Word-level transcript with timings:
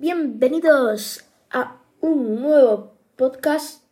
Bienvenidos 0.00 1.26
a 1.50 1.76
un 2.00 2.40
nuevo 2.40 2.94
podcast. 3.16 3.84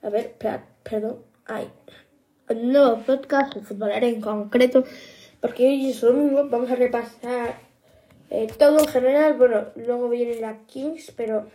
A 0.00 0.10
ver, 0.10 0.36
perdón. 0.84 1.24
Ay. 1.44 1.72
Un 2.48 2.72
nuevo 2.72 2.98
podcast 2.98 3.52
de 3.52 3.62
futbolero 3.62 4.06
en 4.06 4.20
concreto. 4.20 4.84
Porque 5.40 5.66
hoy 5.66 5.90
es 5.90 6.00
domingo. 6.02 6.48
Vamos 6.48 6.70
a 6.70 6.76
repasar 6.76 7.56
eh, 8.30 8.46
todo 8.56 8.78
en 8.78 8.86
general. 8.86 9.34
Bueno, 9.34 9.64
luego 9.74 10.08
viene 10.08 10.36
la 10.36 10.58
Kings, 10.66 11.10
pero 11.16 11.48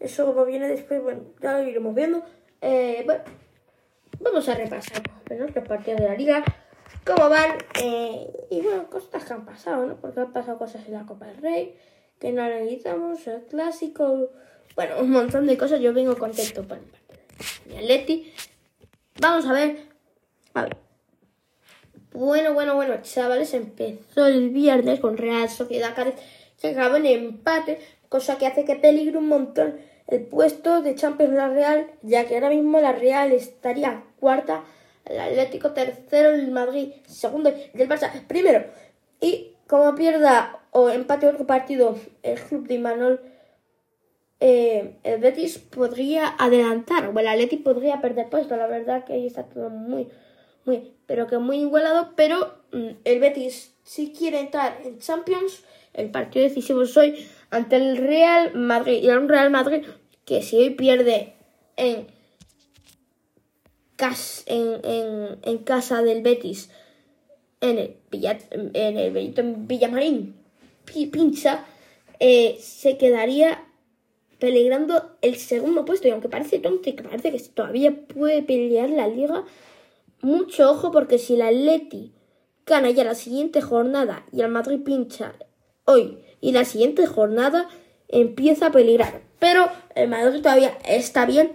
eso 0.00 0.26
como 0.26 0.44
viene 0.44 0.66
después, 0.66 1.00
bueno, 1.00 1.26
ya 1.40 1.58
lo 1.58 1.62
iremos 1.62 1.94
viendo. 1.94 2.24
Eh, 2.60 3.04
bueno, 3.06 3.22
vamos 4.18 4.48
a 4.48 4.56
repasar 4.56 5.00
los 5.30 5.64
partidos 5.68 6.00
de 6.00 6.08
la 6.08 6.16
liga 6.16 6.44
cómo 7.04 7.28
van 7.28 7.52
eh, 7.80 8.26
y 8.50 8.60
bueno, 8.62 8.90
cosas 8.90 9.24
que 9.24 9.32
han 9.32 9.44
pasado, 9.44 9.86
¿no? 9.86 9.94
Porque 9.94 10.18
han 10.18 10.32
pasado 10.32 10.58
cosas 10.58 10.84
en 10.88 10.94
la 10.94 11.06
Copa 11.06 11.26
del 11.26 11.36
Rey 11.36 11.76
que 12.18 12.32
no 12.32 12.42
analizamos, 12.42 13.26
el 13.26 13.42
clásico, 13.44 14.30
bueno, 14.74 15.00
un 15.00 15.10
montón 15.10 15.46
de 15.46 15.56
cosas. 15.56 15.80
Yo 15.80 15.92
vengo 15.92 16.16
contento 16.16 16.62
por 16.66 16.78
mi 17.66 17.76
Atleti. 17.76 18.32
Vamos 19.20 19.46
a 19.46 19.52
ver. 19.52 19.76
A 20.54 20.62
ver. 20.62 20.76
Bueno, 22.12 22.54
bueno, 22.54 22.74
bueno, 22.74 23.00
chavales, 23.02 23.54
empezó 23.54 24.26
el 24.26 24.50
viernes 24.50 25.00
con 25.00 25.16
Real 25.16 25.48
Sociedad 25.48 25.94
Cádiz 25.94 26.14
que 26.60 26.68
acabó 26.68 26.96
en 26.96 27.06
empate, 27.06 27.78
cosa 28.08 28.38
que 28.38 28.46
hace 28.46 28.64
que 28.64 28.74
peligre 28.74 29.18
un 29.18 29.28
montón 29.28 29.76
el 30.08 30.22
puesto 30.22 30.82
de 30.82 30.94
Champions 30.94 31.34
la 31.34 31.48
Real, 31.48 31.86
ya 32.02 32.26
que 32.26 32.34
ahora 32.34 32.50
mismo 32.50 32.80
la 32.80 32.92
Real 32.92 33.30
estaría 33.32 34.02
cuarta 34.18 34.64
el 35.04 35.20
Atlético 35.20 35.72
tercero, 35.72 36.30
el 36.30 36.50
Madrid 36.50 36.92
segundo 37.06 37.52
y 37.74 37.80
el 37.80 37.88
Barça 37.88 38.10
primero. 38.26 38.64
Y 39.20 39.52
como 39.68 39.94
pierda 39.94 40.58
o 40.72 40.90
empate 40.90 41.28
otro 41.28 41.46
partido 41.46 41.96
el 42.22 42.40
club 42.40 42.66
de 42.66 42.74
Imanol, 42.74 43.20
eh, 44.40 44.96
el 45.04 45.20
Betis 45.20 45.58
podría 45.58 46.34
adelantar 46.38 47.08
o 47.08 47.18
el 47.18 47.28
Atlético 47.28 47.74
podría 47.74 48.00
perder 48.00 48.28
puesto. 48.28 48.56
La 48.56 48.66
verdad 48.66 49.04
que 49.04 49.12
ahí 49.12 49.26
está 49.26 49.44
todo 49.44 49.70
muy, 49.70 50.08
muy, 50.64 50.94
pero 51.06 51.26
que 51.26 51.38
muy 51.38 51.58
igualado. 51.58 52.14
Pero 52.16 52.54
mm, 52.72 52.88
el 53.04 53.20
Betis 53.20 53.74
si 53.88 54.12
quiere 54.12 54.40
entrar 54.40 54.80
en 54.84 54.98
Champions, 54.98 55.64
el 55.94 56.10
partido 56.10 56.44
decisivo 56.44 56.82
es 56.82 56.96
hoy 56.96 57.26
ante 57.50 57.76
el 57.76 57.96
Real 57.96 58.54
Madrid 58.54 59.00
y 59.02 59.08
el 59.08 59.28
Real 59.28 59.50
Madrid 59.50 59.86
que 60.24 60.42
si 60.42 60.56
hoy 60.56 60.70
pierde 60.70 61.34
en 61.76 62.06
en, 64.46 65.38
en, 65.42 65.58
casa 65.58 66.02
del 66.02 66.22
Betis, 66.22 66.70
en 67.60 67.78
el, 67.78 67.96
en 68.74 68.98
el 68.98 69.12
Benito 69.12 69.42
Villamarín 69.44 70.34
Pincha, 70.84 71.66
eh, 72.18 72.58
se 72.60 72.96
quedaría 72.96 73.64
peligrando 74.38 75.16
el 75.20 75.36
segundo 75.36 75.84
puesto. 75.84 76.08
Y 76.08 76.12
aunque 76.12 76.28
parece 76.28 76.58
tonto 76.58 76.88
y 76.88 76.94
que 76.94 77.02
parece 77.02 77.30
que 77.30 77.38
todavía 77.40 77.94
puede 77.94 78.42
pelear 78.42 78.90
la 78.90 79.08
liga, 79.08 79.44
mucho 80.22 80.70
ojo 80.70 80.90
porque 80.90 81.18
si 81.18 81.36
la 81.36 81.48
Atleti 81.48 82.12
gana 82.66 82.90
ya 82.90 83.04
la 83.04 83.14
siguiente 83.14 83.60
jornada 83.60 84.26
y 84.32 84.40
el 84.40 84.48
Madrid 84.48 84.80
pincha 84.84 85.34
hoy 85.84 86.18
y 86.40 86.52
la 86.52 86.64
siguiente 86.64 87.06
jornada 87.06 87.68
empieza 88.08 88.66
a 88.66 88.72
peligrar. 88.72 89.22
Pero 89.38 89.68
el 89.94 90.08
Madrid 90.08 90.40
todavía 90.42 90.76
está 90.84 91.26
bien 91.26 91.52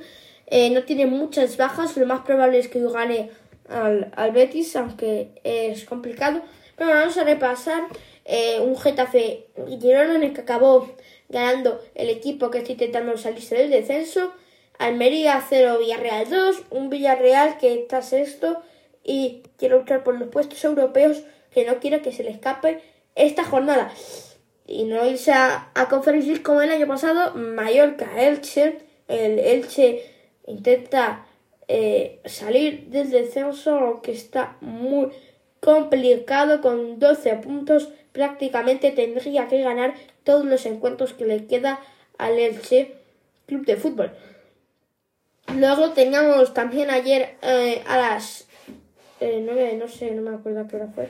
eh, 0.47 0.69
no 0.69 0.83
tiene 0.83 1.07
muchas 1.07 1.57
bajas, 1.57 1.97
lo 1.97 2.05
más 2.05 2.21
probable 2.21 2.59
es 2.59 2.67
que 2.67 2.79
gane 2.79 3.31
al, 3.69 4.11
al 4.15 4.31
Betis, 4.31 4.75
aunque 4.75 5.29
es 5.43 5.85
complicado. 5.85 6.41
Pero 6.75 6.89
vamos 6.89 7.17
a 7.17 7.23
repasar 7.23 7.83
eh, 8.25 8.59
un 8.59 8.77
Getafe 8.77 9.47
Girona 9.79 10.15
en 10.15 10.23
el 10.23 10.33
que 10.33 10.41
acabó 10.41 10.89
ganando 11.29 11.81
el 11.95 12.09
equipo 12.09 12.49
que 12.49 12.59
está 12.59 12.71
intentando 12.71 13.17
salirse 13.17 13.55
del 13.55 13.69
descenso. 13.69 14.33
Almería 14.79 15.43
0, 15.47 15.79
Villarreal 15.79 16.29
2, 16.29 16.63
un 16.71 16.89
Villarreal 16.89 17.57
que 17.57 17.73
está 17.73 18.01
sexto 18.01 18.61
y 19.03 19.43
quiere 19.57 19.77
luchar 19.77 20.03
por 20.03 20.17
los 20.17 20.29
puestos 20.29 20.63
europeos 20.63 21.23
que 21.51 21.65
no 21.65 21.79
quiere 21.79 22.01
que 22.01 22.11
se 22.11 22.23
le 22.23 22.31
escape 22.31 22.81
esta 23.15 23.43
jornada. 23.43 23.91
Y 24.65 24.85
no 24.85 25.05
irse 25.05 25.31
a, 25.31 25.69
a 25.75 25.89
Conference 25.89 26.41
como 26.41 26.61
el 26.61 26.71
año 26.71 26.87
pasado, 26.87 27.35
Mallorca, 27.35 28.09
Elche, 28.17 28.79
el 29.07 29.37
Elche 29.39 30.05
intenta 30.47 31.25
eh, 31.75 32.19
salir 32.25 32.85
del 32.89 33.09
descenso, 33.09 34.01
que 34.03 34.11
está 34.11 34.57
muy 34.61 35.09
complicado 35.59 36.61
con 36.61 36.99
12 36.99 37.37
puntos. 37.37 37.89
Prácticamente 38.11 38.91
tendría 38.91 39.47
que 39.47 39.63
ganar 39.63 39.95
todos 40.23 40.45
los 40.45 40.67
encuentros 40.67 41.13
que 41.13 41.25
le 41.25 41.47
queda 41.47 41.79
al 42.19 42.37
Elche 42.37 42.93
Club 43.47 43.65
de 43.65 43.75
Fútbol. 43.75 44.11
Luego 45.57 45.93
teníamos 45.93 46.53
también 46.53 46.91
ayer 46.91 47.37
eh, 47.41 47.81
a 47.87 47.97
las 47.97 48.47
eh, 49.19 49.41
9, 49.43 49.75
no 49.79 49.87
sé, 49.87 50.11
no 50.11 50.21
me 50.21 50.35
acuerdo 50.35 50.67
qué 50.67 50.75
hora 50.75 50.89
fue. 50.93 51.09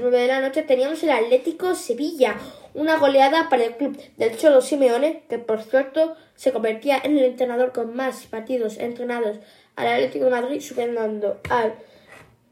9 0.00 0.18
de 0.18 0.26
la 0.26 0.40
noche 0.40 0.64
teníamos 0.64 1.00
el 1.04 1.10
Atlético 1.10 1.76
Sevilla, 1.76 2.34
una 2.74 2.96
goleada 2.96 3.48
para 3.48 3.62
el 3.62 3.76
club 3.76 3.96
del 4.16 4.36
Cholo 4.36 4.62
Simeone, 4.62 5.22
que 5.28 5.38
por 5.38 5.62
cierto 5.62 6.16
se 6.34 6.50
convertía 6.50 6.98
en 7.04 7.18
el 7.18 7.24
entrenador 7.24 7.70
con 7.70 7.94
más 7.94 8.26
partidos 8.26 8.78
entrenados 8.78 9.38
al 9.76 9.88
Atlético 9.88 10.26
de 10.26 10.30
Madrid, 10.30 10.60
superando 10.60 11.40
al 11.50 11.74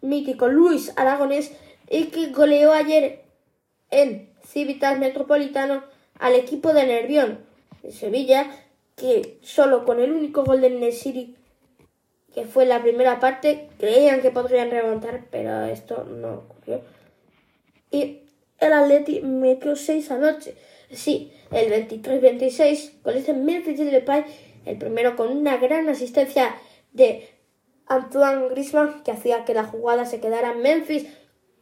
mítico 0.01 0.49
Luis 0.49 0.93
Aragonés, 0.97 1.53
y 1.89 2.07
que 2.07 2.29
goleó 2.29 2.73
ayer 2.73 3.23
en 3.91 4.31
Civitas 4.47 4.99
Metropolitano 4.99 5.85
al 6.19 6.35
equipo 6.35 6.73
de 6.73 6.87
Nervión 6.87 7.41
de 7.83 7.93
Sevilla, 7.93 8.51
que 8.97 9.39
solo 9.43 9.85
con 9.85 10.01
el 10.01 10.13
único 10.13 10.45
gol 10.45 10.61
de 10.61 10.71
Nesiri, 10.71 11.37
que 12.35 12.45
fue 12.45 12.65
la 12.67 12.83
primera 12.83 13.19
parte, 13.19 13.69
creían 13.79 14.21
que 14.21 14.31
podrían 14.31 14.71
remontar, 14.71 15.25
pero 15.31 15.65
esto 15.65 16.05
no 16.05 16.35
ocurrió 16.35 16.83
y 17.91 18.21
el 18.59 18.73
Atleti 18.73 19.21
metió 19.21 19.77
6 19.77 20.11
anoche. 20.11 20.55
Sí, 20.93 21.33
el 21.51 21.71
23-26 21.89 23.03
con 23.03 23.17
ese 23.17 23.33
Memphis 23.33 23.79
Depay, 23.79 24.25
el 24.67 24.77
primero 24.77 25.17
con 25.17 25.29
una 25.29 25.57
gran 25.57 25.89
asistencia 25.89 26.55
de 26.93 27.29
Antoine 27.87 28.49
Griezmann 28.49 29.03
que 29.03 29.11
hacía 29.11 29.45
que 29.45 29.55
la 29.55 29.65
jugada 29.65 30.05
se 30.05 30.21
quedara 30.21 30.53
en 30.53 30.63
Memphis 30.63 31.07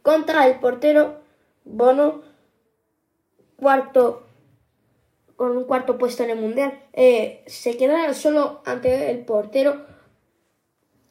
contra 0.01 0.47
el 0.47 0.59
portero 0.59 1.19
Bono, 1.65 2.21
cuarto 3.57 4.25
con 5.35 5.55
un 5.55 5.63
cuarto 5.65 5.97
puesto 5.97 6.23
en 6.23 6.31
el 6.31 6.39
mundial. 6.39 6.79
Eh, 6.93 7.43
se 7.47 7.77
quedara 7.77 8.13
solo 8.13 8.61
ante 8.65 9.11
el 9.11 9.19
portero 9.19 9.85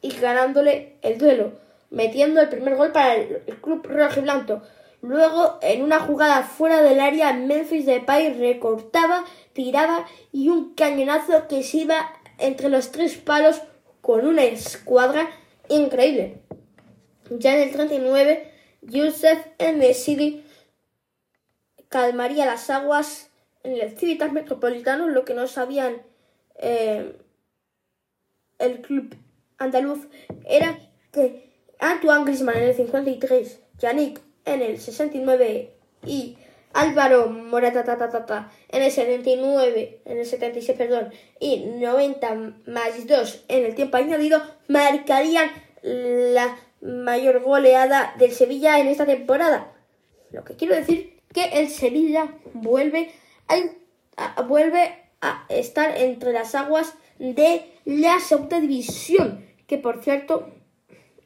y 0.01 0.11
ganándole 0.19 0.99
el 1.03 1.19
duelo, 1.19 1.53
metiendo 1.91 2.41
el 2.41 2.49
primer 2.49 2.77
gol 2.77 2.93
para 2.93 3.15
el, 3.15 3.43
el 3.47 3.56
club 3.61 3.87
rojo 3.87 4.21
y 4.21 4.23
blanco. 4.23 4.62
Luego, 5.00 5.59
en 5.62 5.83
una 5.83 6.00
jugada 6.00 6.43
fuera 6.43 6.83
del 6.83 7.00
área, 7.00 7.33
Memphis 7.33 7.87
Depay 7.87 8.35
recortaba, 8.35 9.25
tiraba 9.53 10.06
y 10.33 10.49
un 10.49 10.75
cañonazo 10.75 11.47
que 11.49 11.62
se 11.62 11.79
iba 11.79 12.12
entre 12.39 12.69
los 12.69 12.91
tres 12.91 13.17
palos 13.17 13.62
con 14.09 14.27
una 14.27 14.43
escuadra 14.43 15.29
increíble. 15.69 16.41
Ya 17.29 17.55
en 17.55 17.69
el 17.69 17.75
39, 17.75 18.51
Youssef 18.81 19.39
City 19.93 20.43
calmaría 21.91 22.47
las 22.47 22.71
aguas 22.71 23.29
en 23.65 23.73
el 23.73 23.99
Civitas 23.99 24.33
Metropolitano, 24.33 25.09
lo 25.09 25.27
que 25.27 25.35
no 25.35 25.47
sabían 25.47 26.01
eh, 26.57 27.19
el 28.59 28.81
club 28.81 29.15
andaluz 29.59 30.09
era 30.47 30.79
que 31.13 31.53
Antoine 31.79 32.25
Griezmann 32.25 32.57
en 32.57 32.63
el 32.63 32.75
53, 32.77 33.61
Yannick 33.79 34.23
en 34.47 34.63
el 34.63 34.81
69 34.81 35.75
y 36.07 36.39
Álvaro 36.78 37.28
Morata 37.28 37.84
en 38.69 38.82
el 38.82 38.93
79, 38.93 40.03
en 40.05 40.19
el 40.19 40.25
76, 40.25 40.79
perdón, 40.79 41.12
y 41.41 41.64
90 41.81 42.35
más 42.67 43.05
2 43.05 43.44
en 43.49 43.67
el 43.67 43.75
tiempo 43.75 43.97
añadido 43.97 44.41
marcarían 44.69 45.50
la 45.82 46.56
mayor 46.81 47.43
goleada 47.43 48.14
del 48.19 48.31
Sevilla 48.31 48.79
en 48.79 48.87
esta 48.87 49.06
temporada. 49.06 49.73
Lo 50.31 50.44
que 50.44 50.55
quiero 50.55 50.76
decir 50.76 51.19
que 51.35 51.47
el 51.61 51.69
Sevilla 51.69 52.29
vuelve 52.53 53.11
a, 53.49 54.43
vuelve 54.43 54.94
a 55.20 55.47
estar 55.49 55.99
entre 55.99 56.32
las 56.32 56.55
aguas 56.55 56.94
de 57.19 57.64
la 57.87 58.20
segunda 58.20 58.61
división, 58.61 59.44
que 59.67 59.79
por 59.79 60.05
cierto 60.05 60.49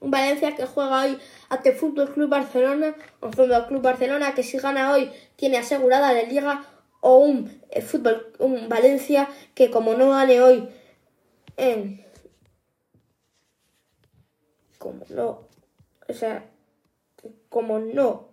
un 0.03 0.11
Valencia 0.11 0.55
que 0.57 0.67
juega 0.67 1.05
hoy 1.05 1.19
ante 1.49 1.73
Fútbol 1.73 2.13
Club 2.13 2.29
Barcelona, 2.29 2.95
o 3.21 3.31
Fútbol 3.31 3.67
Club 3.69 3.83
Barcelona 3.83 4.35
que 4.35 4.43
si 4.43 4.59
gana 4.59 4.93
hoy 4.93 5.11
tiene 5.37 5.59
asegurada 5.59 6.13
la 6.13 6.25
liga, 6.25 6.67
o 7.01 7.19
un 7.19 7.63
eh, 7.71 7.83
fútbol, 7.83 8.33
un 8.39 8.69
Valencia 8.69 9.29
que 9.55 9.71
como 9.71 9.95
no 9.95 10.11
gane 10.11 10.41
hoy 10.41 10.69
en 11.57 12.05
como 14.79 15.05
no, 15.11 15.49
o 16.09 16.13
sea, 16.13 16.45
como 17.49 17.79
no 17.79 18.31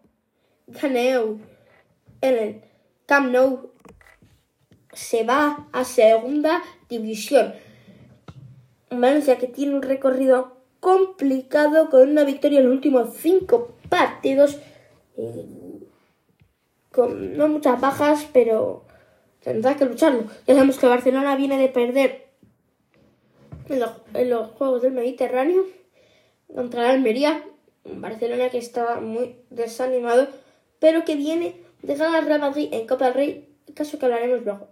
gane 0.67 1.11
en 1.11 1.39
el 2.21 2.61
Camp 3.05 3.31
Nou, 3.31 3.71
se 4.93 5.23
va 5.23 5.67
a 5.71 5.83
segunda 5.83 6.63
división. 6.89 7.53
Valencia 8.89 9.37
que 9.37 9.47
tiene 9.47 9.75
un 9.75 9.83
recorrido 9.83 10.58
complicado 10.79 11.89
con 11.89 12.09
una 12.09 12.23
victoria 12.23 12.59
en 12.59 12.65
los 12.65 12.73
últimos 12.73 13.15
cinco 13.17 13.73
partidos. 13.89 14.59
Eh, 15.17 15.45
con 16.91 17.37
no 17.37 17.47
muchas 17.47 17.79
bajas, 17.79 18.27
pero 18.33 18.83
tendrá 19.43 19.75
que 19.75 19.85
lucharlo. 19.85 20.23
Ya 20.47 20.55
sabemos 20.55 20.77
que 20.77 20.87
Barcelona 20.87 21.35
viene 21.35 21.57
de 21.57 21.69
perder 21.69 22.27
en 23.67 24.29
los, 24.29 24.49
Juegos 24.51 24.81
del 24.81 24.93
Mediterráneo 24.93 25.65
contra 26.53 26.83
la 26.83 26.89
Almería. 26.91 27.43
Barcelona 27.85 28.49
que 28.49 28.57
está 28.57 28.99
muy 28.99 29.37
desanimado, 29.49 30.27
pero 30.79 31.05
que 31.05 31.15
viene 31.15 31.55
de 31.81 31.95
ganar 31.95 32.25
Real 32.25 32.41
Madrid 32.41 32.69
en 32.71 32.85
Copa 32.85 33.05
del 33.05 33.13
Rey, 33.13 33.49
caso 33.73 33.97
que 33.97 34.05
hablaremos 34.05 34.43
luego. 34.43 34.67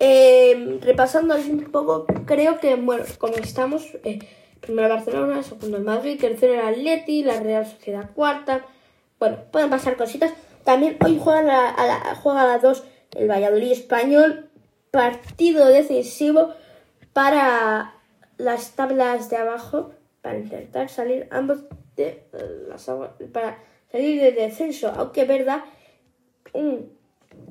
Eh, 0.00 0.78
repasando 0.80 1.34
un 1.34 1.70
poco, 1.72 2.06
creo 2.24 2.60
que, 2.60 2.76
bueno, 2.76 3.04
como 3.18 3.34
estamos, 3.34 3.96
eh, 4.04 4.20
primero 4.60 4.88
Barcelona, 4.88 5.42
segundo 5.42 5.76
el 5.76 5.82
Madrid, 5.82 6.20
tercero 6.20 6.54
el 6.54 6.60
Atleti, 6.60 7.24
la 7.24 7.40
Real 7.40 7.66
Sociedad 7.66 8.10
cuarta. 8.14 8.64
Bueno, 9.18 9.38
pueden 9.50 9.70
pasar 9.70 9.96
cositas. 9.96 10.32
También 10.64 10.96
hoy 11.04 11.18
juega 11.22 11.70
a, 11.70 11.86
la, 11.86 12.14
juega 12.14 12.42
a 12.42 12.46
las 12.46 12.62
2 12.62 12.84
el 13.16 13.28
Valladolid 13.28 13.72
español. 13.72 14.50
Partido 14.90 15.66
decisivo 15.66 16.54
para 17.12 17.94
las 18.36 18.72
tablas 18.76 19.28
de 19.30 19.36
abajo. 19.36 19.92
Para 20.22 20.38
intentar 20.38 20.88
salir 20.88 21.26
ambos 21.30 21.64
de 21.96 22.24
las 22.68 22.90
para 23.32 23.58
salir 23.90 24.20
de 24.20 24.32
descenso. 24.32 24.92
Aunque 24.96 25.24
verdad, 25.24 25.64
un 26.52 26.92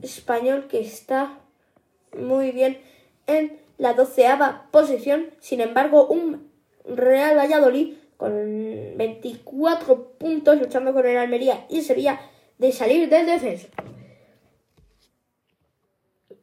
español 0.02 0.68
que 0.68 0.80
está 0.82 1.40
muy 2.18 2.52
bien 2.52 2.80
en 3.28 3.60
la 3.78 3.94
doceava 3.94 4.68
posición. 4.72 5.28
Sin 5.40 5.62
embargo, 5.62 6.08
un 6.08 6.52
Real 6.86 7.38
Valladolid 7.38 7.96
con 8.18 8.98
24 8.98 10.18
puntos 10.18 10.60
luchando 10.60 10.94
con 10.94 11.06
el 11.06 11.18
Almería 11.18 11.66
y 11.70 11.82
Sevilla 11.82 12.20
de 12.58 12.72
salir 12.72 13.10
del 13.10 13.28
descenso. 13.28 13.68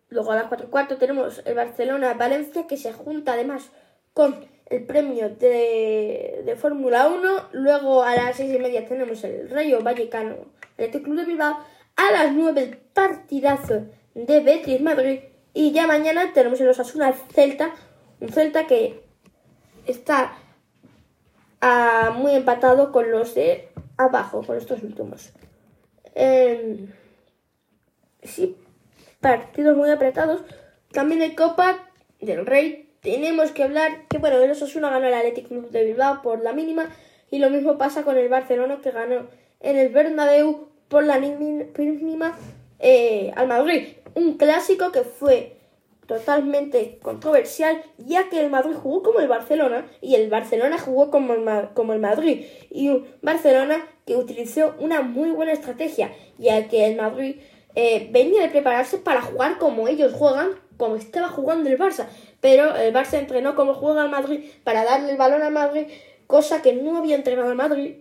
Luego 0.09 0.31
a 0.31 0.37
las 0.37 0.47
4 0.47 0.71
cuartos 0.71 0.99
tenemos 0.99 1.43
el 1.45 1.55
Barcelona-Valencia 1.55 2.69
que 2.69 2.77
se 2.77 2.93
junta 2.93 3.33
además 3.33 3.71
con 4.13 4.47
el 4.67 4.85
premio 4.85 5.29
de, 5.29 6.43
de 6.45 6.57
Fórmula 6.57 7.09
1. 7.09 7.49
Luego 7.53 8.05
a 8.05 8.15
las 8.15 8.37
6 8.37 8.55
y 8.55 8.59
media 8.61 8.87
tenemos 8.87 9.25
el 9.25 9.51
Rayo 9.51 9.83
Vallecano, 9.83 10.37
el 10.79 10.91
Club 10.91 11.17
de 11.17 11.25
Bilbao. 11.25 11.59
A 11.97 12.13
las 12.13 12.33
9 12.33 12.63
el 12.63 12.77
partidazo 12.77 13.87
de 14.15 14.41
Betis 14.41 14.81
Madrid. 14.81 15.21
Y 15.55 15.71
ya 15.71 15.87
mañana 15.87 16.33
tenemos 16.35 16.61
el 16.61 16.69
Osasuna 16.69 17.13
Celta, 17.33 17.73
un 18.21 18.29
Celta 18.29 18.67
que 18.67 19.05
está 19.87 20.37
muy 22.17 22.35
empatado 22.35 22.93
con 22.93 23.11
los 23.11 23.35
de 23.35 23.69
abajo, 23.97 24.43
con 24.43 24.57
estos 24.57 24.83
últimos. 24.83 25.33
Eh, 26.15 26.87
sí, 28.23 28.57
partidos 29.21 29.77
muy 29.77 29.91
apretados. 29.91 30.43
También 30.93 31.21
de 31.21 31.35
Copa 31.35 31.89
del 32.21 32.45
Rey 32.47 32.91
tenemos 33.01 33.53
que 33.53 33.63
hablar 33.63 34.07
que, 34.09 34.19
bueno, 34.19 34.39
el 34.39 34.51
Osasuna 34.51 34.91
ganó 34.91 35.07
el 35.07 35.15
Athletic 35.15 35.49
Club 35.49 35.71
de 35.71 35.85
Bilbao 35.85 36.23
por 36.23 36.43
la 36.43 36.53
mínima 36.53 36.89
y 37.31 37.39
lo 37.39 37.51
mismo 37.51 37.79
pasa 37.79 38.03
con 38.03 38.17
el 38.17 38.29
Barcelona 38.29 38.81
que 38.83 38.91
ganó 38.91 39.27
en 39.61 39.77
el 39.77 39.89
Bernabéu 39.91 40.69
por 40.89 41.05
la 41.05 41.19
mínima 41.19 42.37
eh, 42.79 43.33
al 43.37 43.49
Madrid. 43.49 43.89
Un 44.15 44.37
clásico 44.37 44.93
que 44.93 45.03
fue 45.03 45.57
totalmente 46.07 46.99
controversial, 47.03 47.83
ya 47.99 48.29
que 48.29 48.41
el 48.41 48.51
Madrid 48.51 48.75
jugó 48.75 49.03
como 49.03 49.21
el 49.21 49.29
Barcelona 49.29 49.87
y 50.01 50.15
el 50.15 50.29
Barcelona 50.29 50.79
jugó 50.79 51.11
como 51.11 51.35
el, 51.35 51.69
como 51.75 51.93
el 51.93 52.01
Madrid. 52.01 52.45
Y 52.71 52.89
un 52.89 53.07
Barcelona 53.23 53.85
que 54.07 54.17
utilizó 54.17 54.75
una 54.79 55.03
muy 55.03 55.31
buena 55.31 55.53
estrategia, 55.53 56.13
ya 56.39 56.69
que 56.69 56.87
el 56.87 56.97
Madrid 56.97 57.37
eh, 57.75 58.09
venía 58.13 58.43
de 58.43 58.49
prepararse 58.49 58.99
para 58.99 59.23
jugar 59.23 59.59
como 59.59 59.89
ellos 59.89 60.13
juegan, 60.13 60.51
como 60.77 60.97
estaba 60.97 61.29
jugando 61.29 61.69
el 61.69 61.79
Barça. 61.79 62.07
Pero 62.41 62.77
el 62.77 62.93
Barça 62.93 63.19
entrenó 63.19 63.55
como 63.55 63.75
juega 63.75 64.05
el 64.05 64.11
Madrid 64.11 64.45
para 64.65 64.85
darle 64.85 65.13
el 65.13 65.17
balón 65.17 65.43
al 65.43 65.53
Madrid, 65.53 65.87
cosa 66.27 66.63
que 66.63 66.75
no 66.75 66.99
había 66.99 67.17
entrenado 67.17 67.51
el 67.51 67.57
Madrid. 67.57 67.97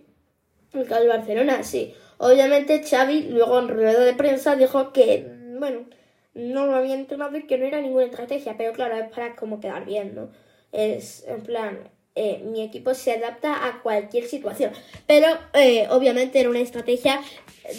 El 0.72 1.08
Barcelona, 1.08 1.62
sí. 1.62 1.94
Obviamente 2.18 2.82
Xavi 2.82 3.28
luego 3.30 3.58
en 3.60 3.68
rueda 3.68 4.00
de 4.00 4.14
prensa 4.14 4.56
dijo 4.56 4.92
que, 4.92 5.26
bueno, 5.58 5.86
no 6.34 6.66
lo 6.66 6.74
había 6.74 6.94
entrenado 6.94 7.36
y 7.36 7.46
que 7.46 7.58
no 7.58 7.66
era 7.66 7.80
ninguna 7.80 8.04
estrategia, 8.04 8.56
pero 8.56 8.72
claro, 8.72 8.96
es 8.96 9.10
para 9.10 9.36
como 9.36 9.60
quedar 9.60 9.84
bien, 9.84 10.14
¿no? 10.14 10.30
Es 10.72 11.24
en 11.28 11.42
plan, 11.42 11.78
eh, 12.16 12.42
mi 12.44 12.62
equipo 12.62 12.94
se 12.94 13.12
adapta 13.12 13.66
a 13.66 13.82
cualquier 13.82 14.24
situación. 14.24 14.72
Pero 15.06 15.26
eh, 15.52 15.86
obviamente 15.90 16.38
era 16.38 16.48
una 16.48 16.60
estrategia 16.60 17.20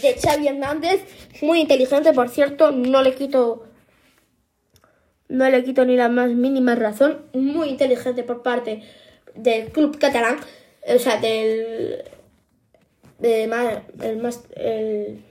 de 0.02 0.16
Xavi 0.16 0.48
Hernández, 0.48 1.02
muy 1.42 1.62
inteligente, 1.62 2.14
por 2.14 2.30
cierto, 2.30 2.72
no 2.72 3.02
le 3.02 3.16
quito. 3.16 3.66
No 5.28 5.50
le 5.50 5.64
quito 5.64 5.86
ni 5.86 5.96
la 5.96 6.10
más 6.10 6.30
mínima 6.30 6.76
razón. 6.76 7.26
Muy 7.34 7.70
inteligente 7.70 8.24
por 8.24 8.44
parte 8.44 8.84
del 9.36 9.72
club 9.72 9.98
catalán. 9.98 10.38
O 10.88 11.00
sea, 11.00 11.18
del. 11.18 12.04
El, 13.22 15.24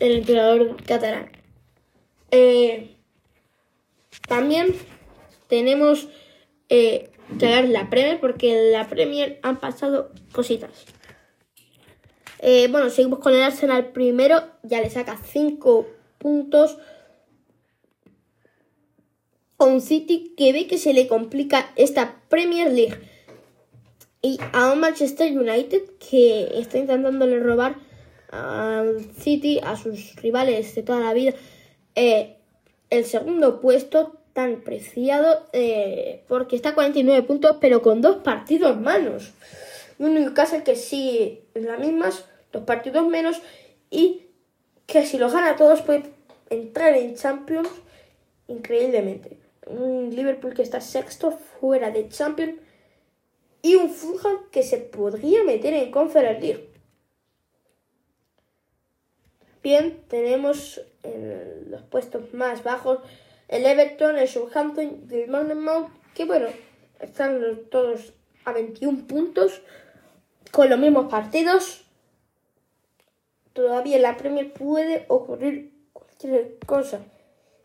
el 0.00 0.16
entrenador 0.16 0.76
catalán. 0.84 1.30
Eh, 2.30 2.96
también 4.28 4.74
tenemos 5.48 6.08
eh, 6.68 7.10
que 7.38 7.46
dar 7.46 7.68
la 7.68 7.90
Premier 7.90 8.20
porque 8.20 8.52
en 8.56 8.72
la 8.72 8.88
Premier 8.88 9.38
han 9.42 9.60
pasado 9.60 10.10
cositas. 10.32 10.70
Eh, 12.40 12.68
bueno, 12.70 12.88
seguimos 12.90 13.18
con 13.18 13.34
el 13.34 13.42
Arsenal 13.42 13.92
primero, 13.92 14.42
ya 14.62 14.80
le 14.80 14.90
saca 14.90 15.16
5 15.16 15.86
puntos. 16.18 16.78
A 19.58 19.64
un 19.64 19.82
City 19.82 20.32
que 20.38 20.54
ve 20.54 20.66
que 20.66 20.78
se 20.78 20.94
le 20.94 21.06
complica 21.06 21.70
esta 21.76 22.22
Premier 22.30 22.72
League. 22.72 22.98
Y 24.22 24.38
a 24.52 24.72
un 24.72 24.80
Manchester 24.80 25.38
United 25.38 25.82
que 25.98 26.58
está 26.58 26.78
intentándole 26.78 27.40
robar 27.40 27.76
al 28.30 29.04
City, 29.18 29.60
a 29.62 29.76
sus 29.76 30.16
rivales 30.16 30.74
de 30.74 30.82
toda 30.82 31.00
la 31.00 31.12
vida, 31.12 31.34
eh, 31.94 32.36
el 32.90 33.04
segundo 33.04 33.60
puesto 33.60 34.16
tan 34.32 34.60
preciado 34.62 35.46
eh, 35.52 36.22
porque 36.28 36.56
está 36.56 36.70
a 36.70 36.74
49 36.74 37.22
puntos 37.24 37.56
pero 37.60 37.82
con 37.82 38.00
dos 38.00 38.16
partidos 38.16 38.80
malos. 38.80 39.32
Un 39.98 40.14
Newcastle 40.14 40.62
que 40.62 40.76
sí 40.76 41.42
las 41.54 41.78
mismas, 41.78 42.24
dos 42.52 42.64
partidos 42.64 43.06
menos 43.06 43.40
y 43.90 44.22
que 44.86 45.04
si 45.04 45.18
los 45.18 45.32
gana 45.32 45.56
todos 45.56 45.82
puede 45.82 46.04
entrar 46.48 46.96
en 46.96 47.16
Champions 47.16 47.68
increíblemente. 48.48 49.38
Un 49.66 50.14
Liverpool 50.14 50.54
que 50.54 50.62
está 50.62 50.80
sexto 50.80 51.32
fuera 51.32 51.90
de 51.90 52.08
Champions 52.08 52.54
y 53.62 53.74
un 53.74 53.90
Fulham 53.90 54.38
que 54.50 54.62
se 54.62 54.78
podría 54.78 55.44
meter 55.44 55.74
en 55.74 55.90
Conference 55.90 56.40
League. 56.40 56.69
Bien, 59.62 60.02
tenemos 60.08 60.80
en 61.02 61.70
los 61.70 61.82
puestos 61.82 62.32
más 62.32 62.62
bajos 62.62 62.98
el 63.48 63.66
Everton, 63.66 64.16
el 64.16 64.28
Southampton 64.28 65.06
y 65.10 65.14
el 65.14 65.30
Mount, 65.30 65.88
que 66.14 66.24
bueno, 66.24 66.48
están 67.00 67.42
todos 67.70 68.12
a 68.44 68.52
21 68.52 69.06
puntos 69.06 69.60
con 70.52 70.70
los 70.70 70.78
mismos 70.78 71.10
partidos. 71.10 71.84
Todavía 73.52 73.96
en 73.96 74.02
la 74.02 74.16
Premier 74.16 74.52
puede 74.52 75.04
ocurrir 75.08 75.72
cualquier 75.92 76.58
cosa. 76.64 77.00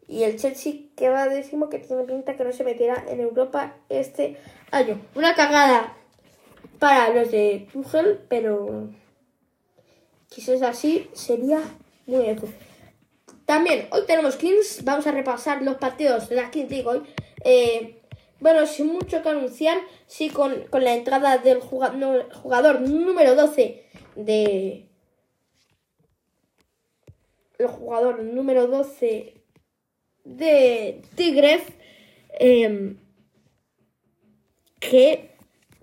Y 0.07 0.23
el 0.23 0.37
Chelsea 0.37 0.73
que 0.95 1.09
va 1.09 1.23
a 1.23 1.29
décimo 1.29 1.69
que 1.69 1.79
tiene 1.79 2.03
pinta 2.03 2.35
que 2.35 2.43
no 2.43 2.51
se 2.51 2.63
meterá 2.63 3.05
en 3.07 3.19
Europa 3.21 3.75
este 3.89 4.37
año. 4.71 4.99
Una 5.15 5.33
cagada 5.33 5.95
para 6.79 7.09
los 7.09 7.31
de 7.31 7.67
Tuchel, 7.71 8.19
pero 8.27 8.89
es 10.35 10.61
así 10.61 11.09
sería 11.13 11.61
muy 12.05 12.23
bien. 12.23 12.39
También, 13.45 13.87
hoy 13.91 14.01
tenemos 14.07 14.35
Kings. 14.35 14.83
Vamos 14.83 15.05
a 15.07 15.11
repasar 15.11 15.61
los 15.61 15.75
partidos 15.77 16.29
de 16.29 16.35
la 16.35 16.51
Kings 16.51 16.69
League 16.69 16.87
hoy. 16.87 17.03
Eh, 17.43 18.01
bueno, 18.39 18.65
sin 18.65 18.87
mucho 18.87 19.21
que 19.21 19.29
anunciar, 19.29 19.77
sí 20.07 20.29
con, 20.29 20.65
la 20.71 20.93
entrada 20.93 21.37
del 21.37 21.59
jugador, 21.59 22.31
jugador 22.33 22.81
número 22.81 23.35
12 23.35 23.85
de... 24.15 24.89
El 27.57 27.67
jugador 27.67 28.21
número 28.21 28.67
12 28.67 29.41
de 30.25 31.01
Tigres. 31.15 31.63
Em, 32.37 32.97
que 34.79 35.35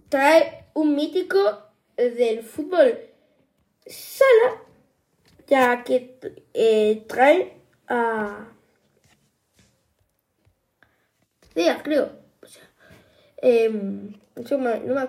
trae 0.09 0.67
un 0.75 0.95
mítico 0.95 1.41
del 1.97 2.43
fútbol 2.43 2.99
sala 3.87 4.63
ya 5.53 5.85
que 5.85 6.17
eh, 6.55 7.05
trae 7.07 7.53
a... 7.87 8.49
Díaz, 11.55 11.83
creo. 11.83 12.11
O 12.41 12.47
sea, 12.47 12.63
em, 13.37 14.15
no 14.35 14.59
me, 14.59 15.09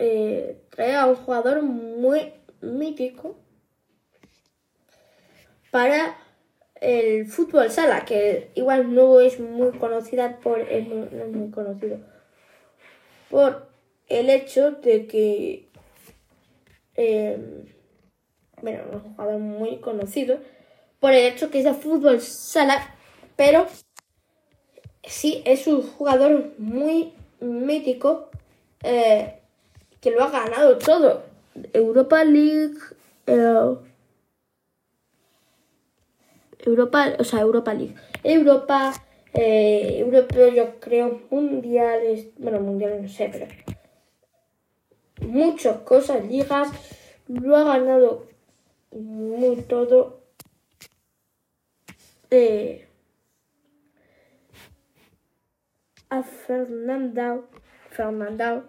eh, 0.00 0.60
trae 0.70 0.96
a 0.96 1.06
un 1.06 1.14
jugador 1.14 1.62
muy 1.62 2.32
mítico 2.60 3.36
para 5.70 6.16
el 6.80 7.26
fútbol 7.26 7.70
sala, 7.70 8.04
que 8.04 8.50
igual 8.56 8.92
no 8.92 9.20
es 9.20 9.38
muy 9.38 9.70
conocida 9.78 10.40
por, 10.40 10.58
no 10.58 10.64
es 11.24 11.28
muy 11.30 11.52
conocido, 11.52 12.00
por 13.30 13.68
el 14.08 14.28
hecho 14.28 14.72
de 14.72 15.06
que, 15.06 15.68
eh, 16.96 17.77
bueno, 18.62 18.82
un 18.92 19.00
jugador 19.00 19.38
muy 19.38 19.78
conocido, 19.78 20.38
por 21.00 21.12
el 21.12 21.26
hecho 21.26 21.50
que 21.50 21.58
es 21.58 21.64
de 21.64 21.74
fútbol 21.74 22.20
sala, 22.20 22.94
pero 23.36 23.66
sí 25.04 25.42
es 25.44 25.66
un 25.66 25.82
jugador 25.82 26.52
muy 26.58 27.12
mítico 27.40 28.30
eh, 28.82 29.40
que 30.00 30.10
lo 30.10 30.22
ha 30.22 30.30
ganado 30.30 30.78
todo. 30.78 31.22
Europa 31.72 32.24
League, 32.24 32.78
eh, 33.26 33.76
Europa, 36.58 37.12
o 37.18 37.24
sea, 37.24 37.40
Europa 37.40 37.74
League. 37.74 37.94
Europa, 38.22 38.92
eh, 39.32 39.98
europeo, 39.98 40.48
yo 40.48 40.80
creo, 40.80 41.20
mundiales, 41.30 42.28
bueno, 42.38 42.60
mundiales 42.60 43.02
no 43.02 43.08
sé, 43.08 43.30
pero 43.32 43.46
muchas 45.20 45.78
cosas, 45.78 46.24
ligas, 46.24 46.68
lo 47.28 47.56
ha 47.56 47.64
ganado 47.64 48.26
muy 48.98 49.62
todo. 49.62 50.20
Eh, 52.30 52.86
a 56.10 56.22
Fernandao, 56.22 57.48
Fernandao, 57.90 58.64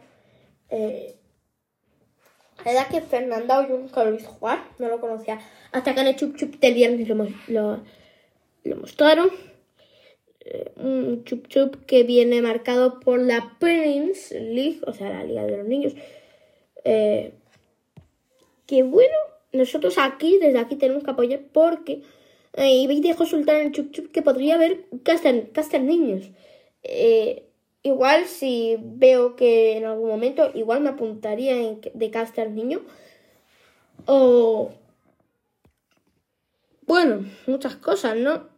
eh, 0.69 1.15
la 2.65 2.71
verdad 2.73 2.87
que 2.89 3.01
Fernandao 3.01 3.67
yo 3.67 3.77
nunca 3.77 4.03
lo 4.03 4.11
visto 4.11 4.29
jugar, 4.29 4.59
no 4.79 4.89
lo 4.89 4.99
conocía. 4.99 5.39
Hasta 5.71 5.93
que 5.93 6.01
en 6.01 6.07
el 6.07 6.15
Chup 6.15 6.35
Chup 6.35 6.59
del 6.59 6.73
viernes 6.73 7.07
lo, 7.07 7.15
lo, 7.47 7.83
lo 8.63 8.75
mostraron. 8.75 9.29
Eh, 10.41 10.71
un 10.77 11.23
Chup 11.23 11.47
Chup 11.47 11.85
que 11.85 12.03
viene 12.03 12.41
marcado 12.41 12.99
por 12.99 13.19
la 13.19 13.55
Prince 13.59 14.37
League, 14.39 14.81
o 14.85 14.93
sea, 14.93 15.09
la 15.09 15.23
Liga 15.23 15.45
de 15.45 15.57
los 15.57 15.67
Niños. 15.67 15.93
Eh, 16.83 17.33
que 18.65 18.83
bueno, 18.83 19.15
nosotros 19.51 19.97
aquí, 19.97 20.37
desde 20.39 20.59
aquí 20.59 20.75
tenemos 20.75 21.03
que 21.03 21.11
apoyar 21.11 21.41
porque 21.51 22.01
eh, 22.53 22.71
y 22.71 23.01
dejo 23.01 23.25
soltar 23.25 23.57
en 23.57 23.67
el 23.67 23.71
Chup 23.71 23.91
Chup 23.91 24.11
que 24.11 24.21
podría 24.21 24.55
haber 24.55 24.85
caster 25.03 25.81
niños. 25.81 26.31
Eh, 26.83 27.49
Igual 27.81 28.25
si 28.25 28.77
veo 28.81 29.37
que 29.37 29.77
en 29.77 29.85
algún 29.85 30.09
momento, 30.09 30.51
igual 30.53 30.81
me 30.81 30.89
apuntaría 30.89 31.55
en, 31.55 31.79
de 31.93 32.11
caster 32.11 32.51
niño. 32.51 32.81
O... 34.05 34.71
Bueno, 36.81 37.25
muchas 37.47 37.75
cosas, 37.77 38.17
¿no? 38.17 38.49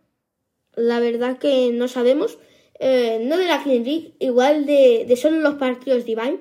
La 0.76 1.00
verdad 1.00 1.38
que 1.38 1.72
no 1.72 1.88
sabemos. 1.88 2.40
Eh, 2.80 3.20
no 3.24 3.38
de 3.38 3.48
la 3.48 3.62
Clean 3.62 3.84
League, 3.84 4.14
igual 4.20 4.66
de, 4.66 5.06
de 5.08 5.16
solo 5.16 5.40
los 5.40 5.56
partidos 5.56 6.06
Divine. 6.06 6.40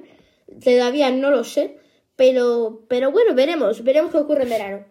Todavía 0.64 1.10
no 1.10 1.30
lo 1.30 1.44
sé. 1.44 1.76
Pero, 2.20 2.84
pero 2.88 3.10
bueno, 3.10 3.34
veremos. 3.34 3.82
Veremos 3.82 4.12
qué 4.12 4.18
ocurre 4.18 4.42
en 4.42 4.50
verano. 4.50 4.84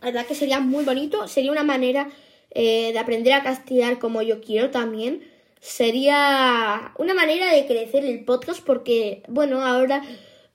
La 0.00 0.06
verdad 0.06 0.26
que 0.26 0.34
sería 0.34 0.58
muy 0.58 0.84
bonito. 0.84 1.28
Sería 1.28 1.52
una 1.52 1.62
manera 1.62 2.10
eh, 2.50 2.92
de 2.92 2.98
aprender 2.98 3.32
a 3.34 3.44
castigar 3.44 4.00
como 4.00 4.22
yo 4.22 4.40
quiero 4.40 4.70
también 4.70 5.22
sería 5.62 6.92
una 6.98 7.14
manera 7.14 7.52
de 7.54 7.66
crecer 7.66 8.04
el 8.04 8.24
podcast 8.24 8.64
porque, 8.66 9.22
bueno, 9.28 9.64
ahora 9.64 10.02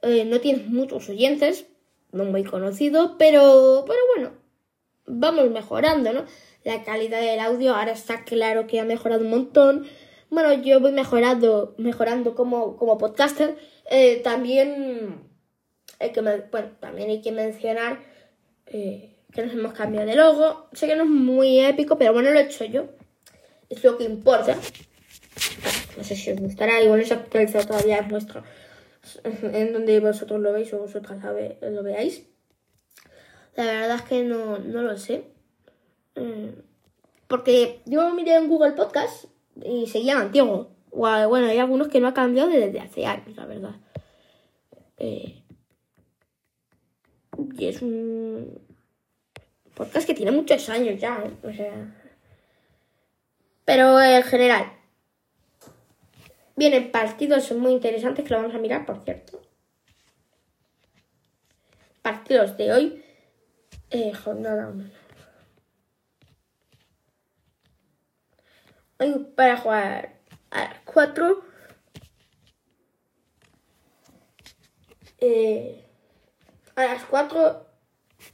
eh, 0.02 0.26
no 0.26 0.42
tienes 0.42 0.68
muchos 0.68 1.08
oyentes, 1.08 1.66
no 2.12 2.26
muy 2.26 2.44
conocido, 2.44 3.16
pero, 3.18 3.86
pero 3.88 4.00
bueno, 4.14 4.34
vamos 5.06 5.50
mejorando, 5.50 6.12
¿no? 6.12 6.26
La 6.66 6.84
calidad 6.84 7.22
del 7.22 7.40
audio 7.40 7.74
ahora 7.74 7.94
está 7.94 8.26
claro 8.26 8.68
que 8.68 8.82
ha 8.82 8.84
mejorado 8.84 9.22
un 9.22 9.30
montón. 9.30 9.88
Bueno, 10.30 10.52
yo 10.62 10.82
voy 10.82 10.92
mejorando, 10.92 11.74
mejorando 11.78 12.36
como, 12.36 12.76
como 12.76 12.98
podcaster. 12.98 13.58
Eh, 13.90 14.18
también, 14.26 15.22
hay 16.00 16.12
que, 16.12 16.22
bueno, 16.22 16.70
también 16.80 17.10
hay 17.10 17.22
que 17.22 17.32
mencionar 17.32 18.00
eh, 18.68 19.16
que 19.32 19.44
nos 19.44 19.54
hemos 19.54 19.74
cambiado 19.74 20.08
de 20.08 20.16
logo. 20.16 20.68
Sé 20.74 20.88
que 20.88 20.96
no 20.96 21.04
es 21.04 21.10
muy 21.10 21.60
épico, 21.60 21.98
pero 21.98 22.14
bueno, 22.14 22.32
lo 22.32 22.40
he 22.40 22.44
hecho 22.44 22.66
yo. 22.66 22.88
Es 23.70 23.84
lo 23.84 23.98
que 23.98 24.04
importa. 24.06 24.56
No 25.98 26.04
sé 26.04 26.16
si 26.16 26.32
os 26.32 26.40
gustará, 26.40 26.82
igual 26.82 27.00
no 27.00 27.06
se 27.06 27.14
ha 27.14 27.18
actualizado 27.18 27.68
todavía 27.68 27.98
en 27.98 28.08
vuestro 28.08 28.44
en 29.24 29.74
donde 29.74 30.00
vosotros 30.00 30.40
lo 30.40 30.54
veis 30.54 30.74
o 30.74 30.80
vosotras 30.80 31.20
lo 31.62 31.84
veáis. 31.84 32.26
La 33.56 33.66
verdad 33.66 33.96
es 33.98 34.02
que 34.04 34.24
no, 34.24 34.60
no 34.60 34.82
lo 34.82 34.98
sé. 34.98 35.24
Mm, 36.16 36.60
porque 37.28 37.82
yo 37.86 38.14
miré 38.14 38.36
en 38.36 38.48
Google 38.48 38.74
Podcast 38.74 39.26
y 39.64 39.88
seguía 39.88 40.20
antiguo. 40.20 40.70
Bueno, 40.92 41.48
hay 41.48 41.58
algunos 41.58 41.90
que 41.90 42.00
no 42.00 42.08
ha 42.08 42.14
cambiado 42.14 42.50
desde 42.50 42.80
hace 42.80 43.06
años, 43.06 43.36
la 43.36 43.46
verdad. 43.46 43.76
Eh, 44.98 45.44
y 47.58 47.68
es 47.68 47.82
un 47.82 48.60
podcast 49.76 50.08
que 50.08 50.14
tiene 50.14 50.32
muchos 50.32 50.70
años 50.70 51.00
ya, 51.00 51.24
¿eh? 51.26 51.48
o 51.48 51.54
sea. 51.54 51.94
Pero 53.66 54.00
en 54.02 54.24
general, 54.24 54.78
Vienen 56.58 56.92
partidos 56.92 57.52
muy 57.52 57.72
interesantes 57.72 58.26
que 58.26 58.34
lo 58.34 58.42
vamos 58.42 58.56
a 58.56 58.58
mirar, 58.58 58.84
por 58.84 59.04
cierto. 59.04 59.40
Partidos 62.02 62.58
de 62.58 62.74
hoy. 62.74 63.06
Eh, 63.92 64.12
jornada 64.12 64.70
1. 64.70 64.90
Hoy 69.00 69.28
para 69.36 69.58
jugar 69.58 70.20
a 70.50 70.64
las 70.64 70.80
4. 70.86 71.44
Eh, 75.20 75.87
a 76.78 76.86
las 76.86 77.04
4 77.06 77.66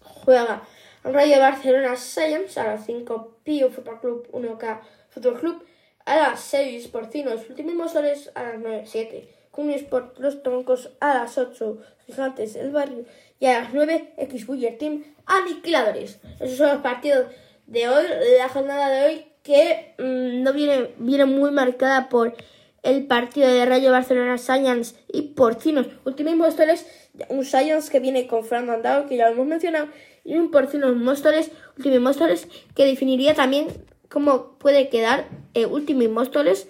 juega 0.02 0.62
Rayo 1.04 1.40
Barcelona 1.40 1.96
Science. 1.96 2.60
A 2.60 2.68
las 2.68 2.86
5 2.86 3.40
Pío 3.44 3.72
Fútbol 3.72 4.00
Club 4.00 4.28
1K 4.32 4.82
Fútbol 5.10 5.40
Club 5.40 5.66
a 6.06 6.18
las 6.18 6.42
6 6.42 6.90
Porcinos, 6.90 7.50
últimos 7.50 7.94
soles 7.94 8.30
a 8.36 8.44
las 8.44 8.60
9, 8.60 8.84
7. 8.86 9.30
Cunis 9.52 9.84
por 9.84 10.20
los 10.20 10.44
troncos 10.44 10.92
a 11.00 11.14
las 11.14 11.38
8, 11.38 11.78
Gigantes 12.06 12.56
el 12.56 12.72
barrio 12.72 13.06
y 13.40 13.46
a 13.46 13.62
las 13.62 13.74
9 13.74 14.14
X 14.18 14.48
Team 14.78 15.06
Aniquiladores. 15.26 16.20
Esos 16.42 16.58
son 16.58 16.70
los 16.70 16.82
partidos 16.82 17.28
de 17.68 17.88
hoy, 17.88 18.06
la 18.38 18.50
jornada 18.50 18.90
de 18.90 19.06
hoy 19.06 19.26
que 19.44 19.96
mmm, 19.98 20.44
no 20.44 20.52
viene, 20.52 20.90
viene 20.98 21.26
muy 21.26 21.52
marcada 21.52 22.10
por 22.10 22.36
el 22.82 23.08
partido 23.08 23.48
de 23.48 23.66
Rayo 23.66 23.92
Barcelona 23.92 24.38
Science 24.38 24.96
y 25.08 25.34
Porcinos. 25.34 25.88
Últimos 26.04 26.36
Móstoles, 26.36 26.86
un 27.30 27.46
Science 27.46 27.92
que 27.92 28.00
viene 28.00 28.28
con 28.28 28.44
Fran 28.44 28.66
Mandao, 28.66 29.08
que 29.08 29.18
ya 29.18 29.28
lo 29.28 29.34
hemos 29.34 29.48
mencionado, 29.48 29.88
y 30.24 30.36
un 30.36 30.52
Porcinos 30.52 30.96
Móstoles, 30.96 31.52
Últimos 31.78 32.02
Móstoles, 32.02 32.48
que 32.76 32.86
definiría 32.86 33.34
también 33.34 33.68
cómo 34.10 34.58
puede 34.58 34.90
quedar 34.90 35.28
eh, 35.54 35.66
Ultimate 35.66 36.10
Móstoles 36.10 36.68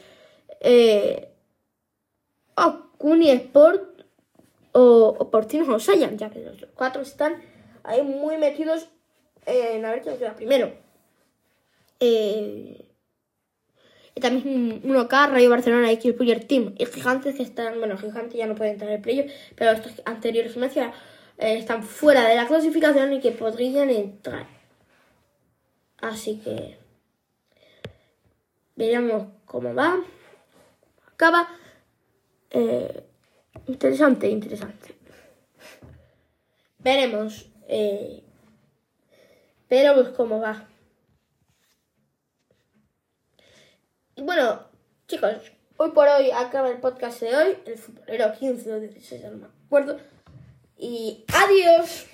eh, 0.62 1.30
o 2.56 2.90
Cuni 2.98 3.30
Sport 3.32 4.06
o, 4.72 5.16
o 5.20 5.30
Porcinos 5.30 5.70
o 5.70 5.80
Saiyan, 5.80 6.18
ya 6.18 6.30
que 6.30 6.40
los 6.40 6.68
cuatro 6.74 7.02
están 7.02 7.42
ahí 7.84 8.02
muy 8.02 8.38
metidos 8.38 8.90
en 9.46 9.86
a 9.86 9.92
ver 9.92 10.02
quién 10.02 10.18
queda 10.18 10.36
primero. 10.36 10.74
Eh, 12.00 12.93
también 14.22 14.84
1K, 14.84 15.30
Rayo 15.30 15.50
Barcelona, 15.50 15.92
X 15.92 16.14
Player 16.14 16.44
Team 16.44 16.76
y 16.78 16.86
Gigantes 16.86 17.36
que 17.36 17.44
están, 17.44 17.80
bueno, 17.80 17.98
Gigantes 17.98 18.36
ya 18.36 18.48
no 18.48 18.56
pueden 18.56 18.74
entrar 18.74 18.92
en 18.92 18.98
el 18.98 19.02
playoff, 19.02 19.32
pero 19.56 19.72
estos 19.72 20.02
anteriores 20.06 20.56
mencioné 20.58 20.94
eh, 21.38 21.58
están 21.58 21.84
fuera 21.84 22.28
de 22.28 22.36
la 22.36 22.48
clasificación 22.48 23.14
y 23.14 23.20
que 23.20 23.32
podrían 23.32 23.90
entrar. 23.90 24.46
Así 26.00 26.40
que 26.44 26.78
Veamos 28.76 29.28
cómo 29.46 29.74
va. 29.74 30.02
Acaba. 31.14 31.48
Eh, 32.50 33.04
interesante, 33.68 34.28
interesante. 34.28 34.96
Veremos. 36.80 37.50
Eh, 37.68 38.24
veremos 39.70 40.10
cómo 40.10 40.40
va. 40.40 40.68
Y 44.16 44.22
bueno, 44.22 44.62
chicos, 45.08 45.52
hoy 45.78 45.92
por 45.92 46.08
hoy 46.08 46.30
acaba 46.32 46.70
el 46.70 46.78
podcast 46.78 47.20
de 47.22 47.36
hoy. 47.36 47.58
El 47.66 47.78
futbolero 47.78 48.32
15 48.32 48.74
o 48.74 48.80
16, 48.80 49.24
no 49.24 49.38
me 49.38 49.48
acuerdo. 49.66 49.98
Y 50.78 51.26
adiós. 51.34 52.06